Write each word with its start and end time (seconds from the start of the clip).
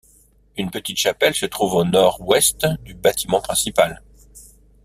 Une 0.57 0.71
petite 0.71 0.97
chapelle 0.97 1.35
se 1.35 1.45
trouve 1.45 1.75
au 1.75 1.83
nord-ouest 1.83 2.65
du 2.83 2.95
bâtiment 2.95 3.39
principal. 3.39 4.01